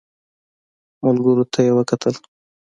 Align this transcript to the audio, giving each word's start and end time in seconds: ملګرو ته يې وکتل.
ملګرو 1.03 1.43
ته 1.53 1.59
يې 1.65 1.71
وکتل. 1.77 2.15